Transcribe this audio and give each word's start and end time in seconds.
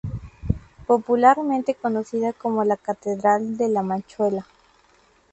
Popularmente 0.87 1.75
conocida 1.75 2.33
como 2.33 2.63
la 2.63 2.75
"Catedral 2.75 3.55
de 3.55 3.69
La 3.69 3.83
Manchuela". 3.83 4.47